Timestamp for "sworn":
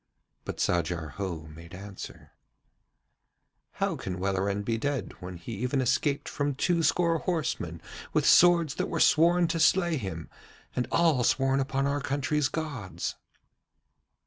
8.99-9.47, 11.23-11.59